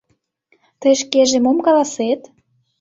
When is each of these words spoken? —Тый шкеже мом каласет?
—Тый 0.81 0.93
шкеже 1.01 1.37
мом 1.43 1.57
каласет? 1.65 2.21